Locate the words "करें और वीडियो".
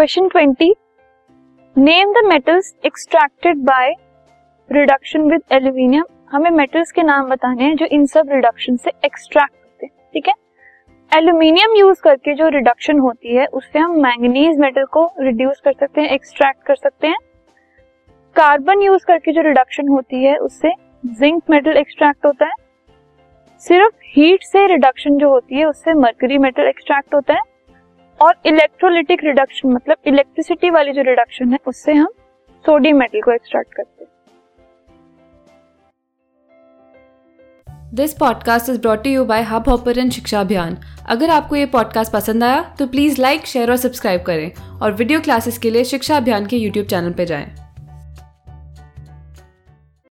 44.22-45.20